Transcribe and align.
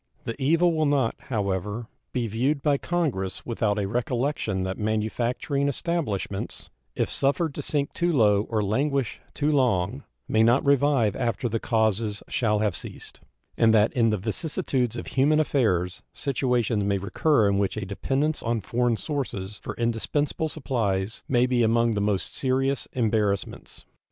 The 0.23 0.33
evil 0.41 0.73
will 0.73 0.87
not, 0.87 1.13
however, 1.29 1.85
be 2.11 2.25
viewed 2.25 2.63
by 2.63 2.79
Congress 2.79 3.45
without 3.45 3.77
a 3.77 3.87
recollection 3.87 4.63
that 4.63 4.79
manufacturing 4.79 5.67
establishments, 5.67 6.71
if 6.95 7.07
suffered 7.07 7.53
to 7.53 7.61
sink 7.61 7.93
too 7.93 8.11
low 8.11 8.47
or 8.49 8.63
languish 8.63 9.21
too 9.35 9.51
long, 9.51 10.03
may 10.27 10.41
not 10.41 10.65
revive 10.65 11.15
after 11.15 11.47
the 11.47 11.59
causes 11.59 12.23
shall 12.27 12.57
have 12.57 12.75
ceased, 12.75 13.21
and 13.55 13.75
that 13.75 13.93
in 13.93 14.09
the 14.09 14.17
vicissitudes 14.17 14.95
of 14.95 15.05
human 15.05 15.39
affairs 15.39 16.01
situations 16.13 16.83
may 16.83 16.97
recur 16.97 17.47
in 17.47 17.59
which 17.59 17.77
a 17.77 17.85
dependence 17.85 18.41
on 18.41 18.59
foreign 18.59 18.97
sources 18.97 19.59
for 19.61 19.75
indispensable 19.75 20.49
supplies 20.49 21.21
may 21.29 21.45
be 21.45 21.61
among 21.61 21.91
the 21.91 22.01
most 22.01 22.35
serious 22.35 22.87
embarrassments. 22.93 23.85